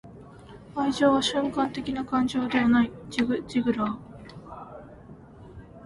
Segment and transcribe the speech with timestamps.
[0.73, 3.97] 愛情は瞬間的な感情ではない.―ジグ・ジグラー―